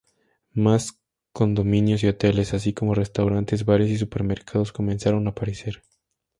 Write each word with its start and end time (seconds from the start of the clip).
Más 0.55 0.99
condominios 1.31 2.01
y 2.01 2.07
hoteles, 2.07 2.55
así 2.55 2.73
como 2.73 2.95
restaurantes, 2.95 3.65
bares 3.65 3.91
y 3.91 3.99
supermercados 3.99 4.71
comenzaron 4.71 5.27
a 5.27 5.29
aparecer. 5.29 5.83